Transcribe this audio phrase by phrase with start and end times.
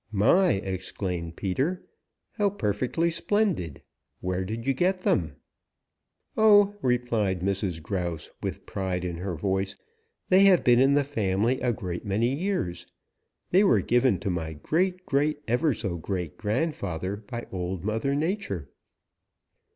[0.11, 1.83] "My!" exclaimed Peter.
[2.31, 3.83] "How perfectly splendid!
[4.19, 5.35] Where did you get them?"
[6.35, 7.83] "Oh," replied Mrs.
[7.83, 9.75] Grouse with pride in her voice,
[10.29, 12.87] "they have been in the family a great many years.
[13.51, 18.69] They were given to my great great ever so great grandfather by Old Mother Nature."